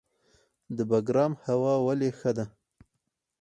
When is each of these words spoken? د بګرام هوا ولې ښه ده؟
د 0.75 0.79
بګرام 0.89 1.33
هوا 1.45 1.73
ولې 1.85 2.09
ښه 2.19 2.31
ده؟ 2.37 2.45